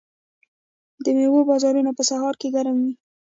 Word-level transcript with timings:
د 1.03 1.05
میوو 1.17 1.47
بازارونه 1.49 1.91
په 1.97 2.03
سهار 2.09 2.33
کې 2.41 2.47
ګرم 2.55 2.77
وي. 2.83 2.93